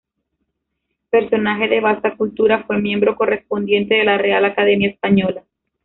Personaje 1.11 1.67
de 1.67 1.79
vasta 1.79 2.15
cultura, 2.17 2.63
fue 2.63 2.79
miembro 2.81 3.15
correspondiente 3.15 3.93
de 3.93 4.03
la 4.03 4.17
Real 4.17 4.43
Academia 4.45 4.89
Española. 4.89 5.43